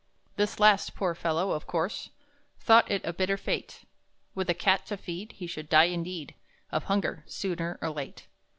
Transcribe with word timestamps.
This 0.35 0.59
last, 0.59 0.95
poor 0.95 1.13
fellow, 1.13 1.51
of 1.51 1.67
course 1.67 2.09
Thought 2.59 2.89
it 2.89 3.05
a 3.05 3.13
bitter 3.13 3.37
fate; 3.37 3.83
With 4.33 4.49
a 4.49 4.55
cat 4.55 4.83
to 4.87 4.97
feed, 4.97 5.33
he 5.33 5.45
should 5.45 5.69
die, 5.69 5.83
indeed, 5.93 6.33
Of 6.71 6.85
hunger, 6.85 7.23
sooner 7.27 7.77
or 7.83 7.91
late. 7.91 8.25